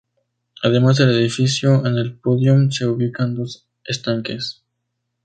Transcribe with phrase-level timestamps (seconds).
[0.63, 4.63] Además del edificio, en el pódium se ubican dos estanques.